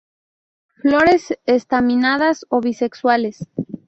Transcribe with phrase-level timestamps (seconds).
[0.77, 3.47] Flores estaminadas o bisexuales.